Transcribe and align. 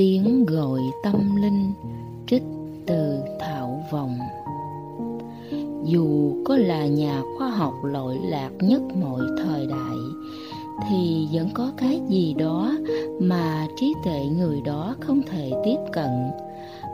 tiếng 0.00 0.46
gọi 0.46 0.80
tâm 1.02 1.36
linh 1.36 1.72
trích 2.26 2.42
từ 2.86 3.18
thảo 3.40 3.84
vọng. 3.90 4.18
Dù 5.84 6.32
có 6.44 6.56
là 6.56 6.86
nhà 6.86 7.22
khoa 7.38 7.50
học 7.50 7.74
lỗi 7.84 8.18
lạc 8.22 8.50
nhất 8.60 8.82
mọi 9.02 9.20
thời 9.44 9.66
đại, 9.66 9.96
thì 10.88 11.28
vẫn 11.32 11.48
có 11.54 11.72
cái 11.76 12.00
gì 12.08 12.34
đó 12.34 12.72
mà 13.20 13.66
trí 13.76 13.94
tuệ 14.04 14.26
người 14.38 14.60
đó 14.64 14.96
không 15.00 15.22
thể 15.22 15.52
tiếp 15.64 15.78
cận. 15.92 16.10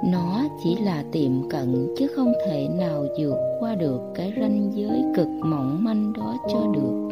Nó 0.04 0.43
chỉ 0.62 0.77
là 0.77 1.04
tiệm 1.12 1.48
cận 1.48 1.95
chứ 1.98 2.07
không 2.16 2.32
thể 2.46 2.68
nào 2.79 3.04
vượt 3.18 3.36
qua 3.61 3.75
được 3.75 4.00
cái 4.14 4.32
ranh 4.41 4.70
giới 4.75 5.04
cực 5.16 5.29
mỏng 5.29 5.84
manh 5.84 6.12
đó 6.12 6.36
cho 6.52 6.61
được. 6.75 7.07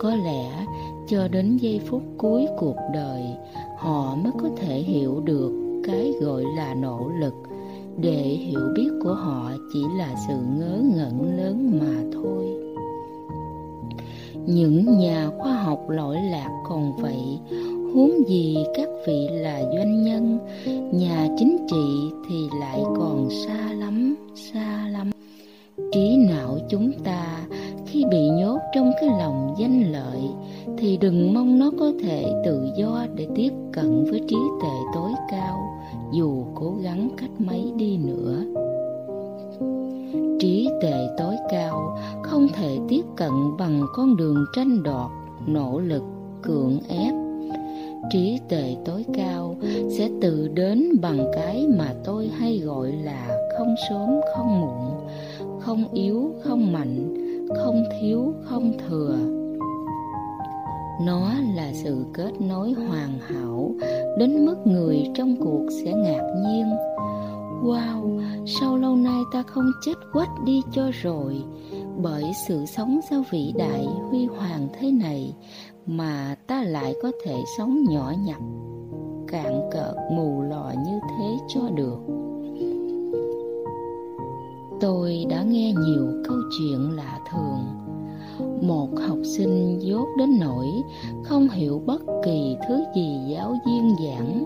Có 0.00 0.14
lẽ 0.14 0.66
cho 1.08 1.28
đến 1.28 1.56
giây 1.56 1.80
phút 1.86 2.02
cuối 2.18 2.46
cuộc 2.58 2.76
đời 2.94 3.22
họ 3.80 4.16
mới 4.16 4.32
có 4.42 4.48
thể 4.56 4.78
hiểu 4.78 5.20
được 5.24 5.80
cái 5.84 6.12
gọi 6.20 6.44
là 6.56 6.74
nỗ 6.74 7.10
lực. 7.20 7.34
Để 7.96 8.22
hiểu 8.22 8.60
biết 8.76 8.90
của 9.02 9.14
họ 9.14 9.52
chỉ 9.72 9.80
là 9.98 10.14
sự 10.28 10.34
ngớ 10.58 10.82
ngẩn 10.96 11.36
lớn 11.36 11.80
mà 11.80 12.02
thôi. 12.12 12.44
Những 14.46 14.98
nhà 14.98 15.30
khoa 15.38 15.52
học 15.52 15.80
lỗi 15.88 16.16
lạc 16.30 16.62
còn 16.68 16.96
vậy, 16.96 17.38
huống 17.94 18.28
gì 18.28 18.56
các 18.74 18.88
vị 19.06 19.28
là 19.30 19.62
doanh 19.62 20.02
nhân, 20.02 20.38
nhà 20.92 21.28
chính 21.38 21.66
trị 21.70 22.16
thì 22.28 22.48
lại 22.60 22.80
còn 22.84 23.28
xa 23.30 23.72
lắm 23.72 24.14
xa 24.34 24.88
lắm. 24.88 25.10
Trí 25.92 26.16
não 26.16 26.58
chúng 26.68 26.92
ta 27.04 27.46
khi 27.86 28.04
bị 28.10 28.28
nhốt 28.28 28.58
trong 28.74 28.92
cái 29.00 29.10
lòng 29.18 29.54
danh 29.58 29.92
lợi 29.92 30.20
thì 30.78 30.96
đừng 30.96 31.34
mong 31.34 31.58
nó 31.58 31.70
có 31.78 31.92
thể 32.02 32.42
tự 32.44 32.68
do 32.76 33.06
để 33.14 33.26
tiếp 33.34 33.52
cận 33.72 34.04
với 34.10 34.20
trí 34.28 34.36
tuệ 34.60 34.70
tối 34.94 35.10
cao, 35.30 35.58
dù 36.12 36.44
cố 36.54 36.74
gắng 36.82 37.08
cách 37.16 37.30
mấy 37.38 37.72
đi 37.76 37.96
nữa. 37.96 38.44
Trí 40.40 40.68
tuệ 40.80 41.08
tối 41.18 41.36
cao 41.50 41.98
không 42.22 42.48
thể 42.54 42.78
tiếp 42.88 43.02
cận 43.16 43.30
bằng 43.58 43.82
con 43.94 44.16
đường 44.16 44.44
tranh 44.56 44.82
đoạt, 44.82 45.10
nỗ 45.46 45.80
lực, 45.80 46.02
cưỡng 46.42 46.78
ép. 46.88 47.14
Trí 48.10 48.38
tuệ 48.48 48.76
tối 48.84 49.04
cao 49.14 49.56
sẽ 49.90 50.10
tự 50.20 50.48
đến 50.48 50.88
bằng 51.02 51.30
cái 51.34 51.66
mà 51.78 51.94
tôi 52.04 52.30
hay 52.38 52.58
gọi 52.58 52.92
là 52.92 53.48
không 53.58 53.74
sớm, 53.90 54.10
không 54.36 54.60
muộn, 54.60 55.08
không 55.60 55.84
yếu, 55.92 56.34
không 56.42 56.72
mạnh, 56.72 57.14
không 57.56 57.84
thiếu, 58.00 58.34
không 58.42 58.72
thừa 58.88 59.39
nó 61.00 61.32
là 61.54 61.72
sự 61.72 62.04
kết 62.14 62.40
nối 62.40 62.72
hoàn 62.72 63.18
hảo, 63.18 63.74
đến 64.18 64.46
mức 64.46 64.56
người 64.64 65.06
trong 65.14 65.36
cuộc 65.36 65.66
sẽ 65.70 65.92
ngạc 65.92 66.32
nhiên. 66.46 66.66
Wow, 67.62 68.20
sao 68.46 68.76
lâu 68.76 68.96
nay 68.96 69.22
ta 69.32 69.42
không 69.42 69.70
chết 69.86 69.94
quách 70.12 70.30
đi 70.44 70.62
cho 70.72 70.90
rồi? 71.02 71.42
Bởi 72.02 72.24
sự 72.48 72.66
sống 72.66 73.00
sao 73.10 73.22
vĩ 73.30 73.52
đại 73.58 73.86
huy 74.08 74.26
hoàng 74.26 74.68
thế 74.80 74.92
này 74.92 75.34
mà 75.86 76.36
ta 76.46 76.62
lại 76.62 76.94
có 77.02 77.12
thể 77.24 77.36
sống 77.58 77.84
nhỏ 77.88 78.12
nhặt, 78.26 78.40
cạn 79.28 79.70
cợt 79.72 79.94
mù 80.12 80.42
lòa 80.42 80.74
như 80.74 80.98
thế 81.08 81.36
cho 81.48 81.60
được. 81.74 81.98
Tôi 84.80 85.26
đã 85.30 85.42
nghe 85.42 85.72
nhiều 85.72 86.06
câu 86.24 86.36
chuyện 86.58 86.96
lạ 86.96 87.18
thường 87.30 87.79
một 88.60 88.88
học 89.08 89.18
sinh 89.24 89.78
dốt 89.80 90.08
đến 90.18 90.38
nỗi 90.40 90.66
không 91.24 91.48
hiểu 91.48 91.82
bất 91.86 92.02
kỳ 92.24 92.56
thứ 92.68 92.84
gì 92.94 93.18
giáo 93.32 93.54
viên 93.66 93.94
giảng, 94.04 94.44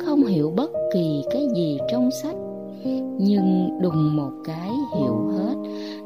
không 0.00 0.24
hiểu 0.24 0.52
bất 0.56 0.70
kỳ 0.94 1.22
cái 1.30 1.46
gì 1.56 1.78
trong 1.92 2.10
sách, 2.22 2.36
nhưng 3.18 3.78
đùng 3.82 4.16
một 4.16 4.32
cái 4.44 4.70
hiểu 4.96 5.28
hết, 5.28 5.54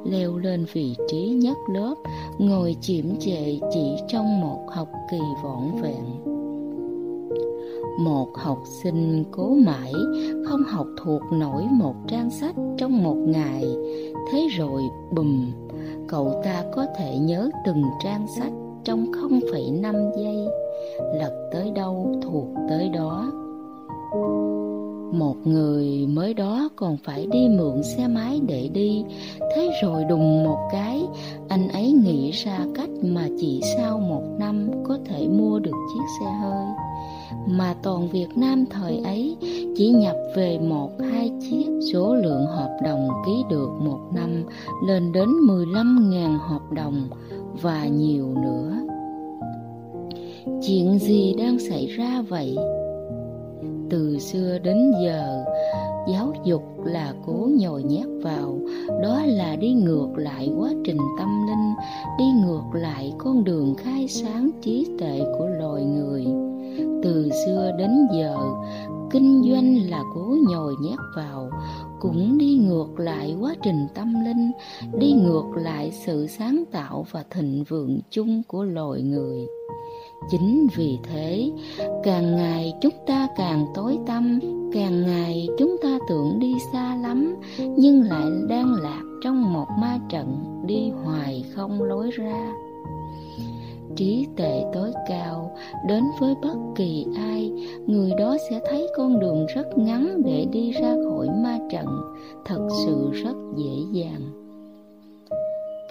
leo 0.05 0.39
lên 0.39 0.67
vị 0.73 0.95
trí 1.09 1.29
nhất 1.29 1.57
lớp, 1.75 1.95
ngồi 2.39 2.77
chiếm 2.81 3.05
trệ 3.21 3.59
chỉ 3.73 3.97
trong 4.09 4.41
một 4.41 4.61
học 4.69 4.89
kỳ 5.11 5.19
vỏn 5.43 5.83
vẹn. 5.83 6.05
Một 7.99 8.29
học 8.35 8.59
sinh 8.83 9.25
cố 9.31 9.55
mãi 9.55 9.93
không 10.47 10.63
học 10.63 10.87
thuộc 11.05 11.23
nổi 11.33 11.63
một 11.71 11.95
trang 12.09 12.31
sách 12.31 12.55
trong 12.79 13.03
một 13.03 13.17
ngày, 13.17 13.65
thế 14.33 14.49
rồi 14.57 14.83
bùm 15.15 15.53
cậu 16.13 16.41
ta 16.45 16.65
có 16.73 16.87
thể 16.97 17.19
nhớ 17.19 17.51
từng 17.65 17.83
trang 18.05 18.27
sách 18.39 18.53
trong 18.85 19.13
0,5 19.13 20.13
giây. 20.17 20.49
Lật 21.15 21.49
tới 21.53 21.71
đâu 21.71 22.21
thuộc 22.23 22.47
tới 22.69 22.89
đó. 22.89 23.33
Một 25.13 25.37
người 25.45 26.07
mới 26.07 26.35
đó 26.35 26.69
còn 26.77 26.97
phải 27.05 27.27
đi 27.27 27.49
mượn 27.49 27.83
xe 27.83 28.09
máy 28.09 28.41
để 28.47 28.69
đi. 28.73 29.05
Thế 29.55 29.71
rồi 29.83 30.05
đùng 30.05 30.45
một 30.45 30.69
cái 30.73 31.03
anh 31.49 31.69
ấy 31.69 31.93
nghĩ 31.93 32.31
ra 32.31 32.59
cách 32.75 32.91
mà 33.03 33.29
chỉ 33.41 33.61
sau 33.77 33.99
một 33.99 34.23
năm 34.39 34.71
có 34.85 34.99
thể 35.05 35.29
mua 35.29 35.59
được 35.59 35.77
chiếc 35.95 36.05
xe 36.21 36.31
hơi 36.43 36.67
mà 37.47 37.75
toàn 37.83 38.09
Việt 38.09 38.29
Nam 38.37 38.65
thời 38.71 38.99
ấy 38.99 39.37
chỉ 39.77 39.89
nhập 39.91 40.17
về 40.37 40.59
một 40.59 40.91
hai 41.11 41.33
chiếc 41.41 41.67
số 41.93 42.15
lượng 42.15 42.47
hợp 42.47 42.79
đồng 42.85 43.09
ký 43.27 43.45
được 43.51 43.71
một 43.81 44.01
năm 44.15 44.45
lên 44.87 45.13
đến 45.13 45.29
15.000 45.29 46.39
hợp 46.39 46.73
đồng 46.73 47.09
và 47.63 47.87
nhiều 47.87 48.35
nữa. 48.43 48.77
Chuyện 50.67 50.99
gì 50.99 51.35
đang 51.39 51.59
xảy 51.59 51.87
ra 51.87 52.23
vậy? 52.29 52.57
Từ 53.91 54.19
xưa 54.19 54.59
đến 54.59 54.93
giờ, 55.05 55.45
giáo 56.13 56.33
dục 56.45 56.63
là 56.85 57.15
cố 57.27 57.49
nhồi 57.59 57.83
nhét 57.83 58.07
vào, 58.23 58.59
đó 59.03 59.23
là 59.27 59.57
đi 59.57 59.73
ngược 59.73 60.09
lại 60.17 60.51
quá 60.59 60.71
trình 60.85 60.99
tâm 61.19 61.47
linh, 61.47 61.75
đi 62.19 62.25
ngược 62.47 62.81
lại 62.81 63.13
con 63.19 63.45
đường 63.45 63.75
khai 63.75 64.09
sáng 64.09 64.51
trí 64.63 64.87
tuệ 64.99 65.21
của 65.39 65.47
loài 65.47 65.85
người 65.85 66.27
từ 67.03 67.31
xưa 67.47 67.71
đến 67.79 67.91
giờ, 68.15 68.37
kinh 69.11 69.43
doanh 69.51 69.91
là 69.91 70.03
cố 70.15 70.37
nhồi 70.51 70.75
nhét 70.83 70.99
vào, 71.17 71.51
cũng 72.01 72.39
đi 72.39 72.55
ngược 72.55 72.89
lại 72.97 73.37
quá 73.41 73.55
trình 73.63 73.87
tâm 73.95 74.15
linh, 74.25 74.51
đi 74.99 75.13
ngược 75.13 75.51
lại 75.55 75.91
sự 76.07 76.27
sáng 76.27 76.65
tạo 76.73 77.07
và 77.11 77.25
thịnh 77.31 77.65
vượng 77.69 78.01
chung 78.11 78.43
của 78.49 78.65
loài 78.65 79.03
người. 79.03 79.47
Chính 80.31 80.67
vì 80.77 80.99
thế, 81.03 81.51
càng 82.05 82.37
ngày 82.37 82.75
chúng 82.81 82.95
ta 83.07 83.29
càng 83.37 83.67
tối 83.75 83.99
tâm, 84.07 84.41
càng 84.73 85.03
ngày 85.03 85.49
chúng 85.59 85.77
ta 85.83 85.99
tưởng 86.09 86.39
đi 86.39 86.55
xa 86.73 86.97
lắm, 86.97 87.35
nhưng 87.59 88.03
lại 88.03 88.31
đang 88.49 88.75
lạc 88.75 89.03
trong 89.25 89.53
một 89.53 89.67
ma 89.81 89.99
trận 90.09 90.37
đi 90.67 90.91
hoài 90.91 91.45
không 91.55 91.83
lối 91.83 92.11
ra 92.11 92.53
trí 93.97 94.27
tuệ 94.37 94.65
tối 94.73 94.93
cao. 95.09 95.57
Đến 95.89 96.05
với 96.21 96.35
bất 96.43 96.57
kỳ 96.77 97.07
ai, 97.17 97.53
người 97.87 98.11
đó 98.19 98.37
sẽ 98.51 98.61
thấy 98.71 98.89
con 98.97 99.21
đường 99.21 99.47
rất 99.47 99.79
ngắn 99.79 100.23
để 100.25 100.47
đi 100.53 100.71
ra 100.71 100.95
khỏi 101.05 101.29
ma 101.43 101.59
trận. 101.71 101.87
Thật 102.45 102.69
sự 102.87 103.11
rất 103.13 103.35
dễ 103.57 104.01
dàng. 104.01 104.21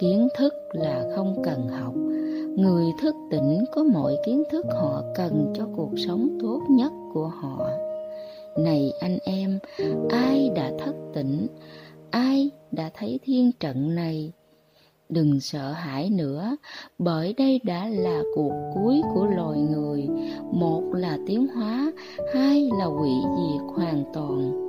Kiến 0.00 0.28
thức 0.38 0.54
là 0.72 1.04
không 1.16 1.42
cần 1.44 1.68
học. 1.68 1.94
Người 2.56 2.84
thức 3.02 3.14
tỉnh 3.30 3.64
có 3.72 3.82
mọi 3.82 4.16
kiến 4.26 4.42
thức 4.50 4.66
họ 4.70 5.02
cần 5.14 5.52
cho 5.54 5.66
cuộc 5.76 5.90
sống 6.06 6.38
tốt 6.42 6.60
nhất 6.70 6.92
của 7.14 7.26
họ. 7.26 7.68
Này 8.58 8.92
anh 9.00 9.18
em, 9.24 9.58
ai 10.10 10.50
đã 10.54 10.72
thức 10.84 10.94
tỉnh? 11.14 11.46
Ai 12.10 12.50
đã 12.70 12.90
thấy 12.94 13.20
thiên 13.24 13.50
trận 13.60 13.94
này? 13.94 14.32
Đừng 15.12 15.40
sợ 15.40 15.72
hãi 15.72 16.10
nữa, 16.10 16.56
bởi 16.98 17.34
đây 17.38 17.60
đã 17.64 17.88
là 17.88 18.22
cuộc 18.34 18.52
cuối 18.74 19.02
của 19.14 19.26
loài 19.26 19.60
người. 19.60 20.08
Một 20.52 20.82
là 20.92 21.18
tiến 21.26 21.46
hóa, 21.48 21.92
hai 22.34 22.70
là 22.78 22.84
hủy 22.84 23.10
diệt 23.36 23.62
hoàn 23.76 24.04
toàn. 24.14 24.62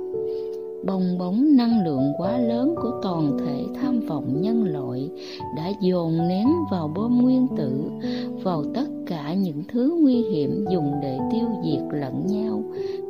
Bong 0.86 1.18
bóng 1.18 1.56
năng 1.56 1.84
lượng 1.84 2.12
quá 2.18 2.38
lớn 2.38 2.74
của 2.82 3.00
toàn 3.02 3.38
thể 3.38 3.64
tham 3.80 4.00
vọng 4.00 4.40
nhân 4.40 4.64
loại 4.64 5.10
đã 5.56 5.72
dồn 5.80 6.28
nén 6.28 6.46
vào 6.70 6.88
bom 6.94 7.22
nguyên 7.22 7.46
tử, 7.56 7.72
vào 8.42 8.64
tất 8.74 8.86
cả 9.06 9.34
những 9.34 9.62
thứ 9.68 9.98
nguy 10.02 10.22
hiểm 10.22 10.64
dùng 10.72 10.92
để 11.02 11.18
tiêu 11.32 11.48
diệt 11.64 12.00
lẫn 12.00 12.26
nhau, 12.26 12.62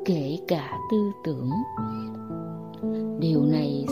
kể 0.04 0.38
cả 0.48 0.78
tư 0.90 1.10
tưởng. 1.24 1.50
Điều 3.20 3.42
này 3.42 3.84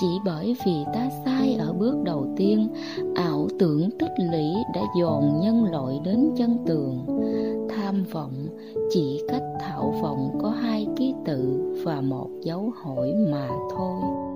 chỉ 0.00 0.18
bởi 0.24 0.56
vì 0.66 0.84
ta 0.94 1.08
sai 1.24 1.54
ở 1.54 1.72
bước 1.72 1.96
đầu 2.04 2.26
tiên, 2.36 2.68
ảo 3.14 3.48
tưởng 3.58 3.90
tích 3.98 4.12
lũy 4.18 4.44
đã 4.74 4.80
dồn 5.00 5.40
nhân 5.40 5.64
loại 5.64 6.00
đến 6.04 6.30
chân 6.36 6.58
tường. 6.66 7.06
Tham 7.68 8.04
vọng, 8.12 8.46
chỉ 8.90 9.20
cách 9.28 9.42
thảo 9.60 9.94
vọng 10.02 10.38
có 10.42 10.50
hai 10.50 10.86
ký 10.96 11.14
tự 11.24 11.62
và 11.84 12.00
một 12.00 12.28
dấu 12.42 12.72
hỏi 12.76 13.12
mà 13.30 13.48
thôi. 13.76 14.31